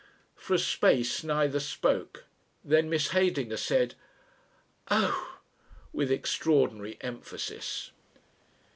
For 0.35 0.55
a 0.55 0.57
space 0.57 1.23
neither 1.23 1.59
spoke. 1.59 2.25
Then 2.63 2.89
Miss 2.89 3.09
Heydinger 3.09 3.57
said 3.59 3.93
"Oh!" 4.89 5.37
with 5.93 6.09
extraordinary 6.11 6.97
emphasis. 7.01 7.91